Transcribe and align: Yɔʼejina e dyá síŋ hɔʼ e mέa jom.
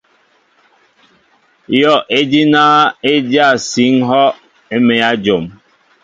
Yɔʼejina 1.79 2.63
e 3.11 3.13
dyá 3.27 3.47
síŋ 3.69 3.95
hɔʼ 4.09 4.33
e 4.73 4.75
mέa 4.85 5.09
jom. 5.23 5.45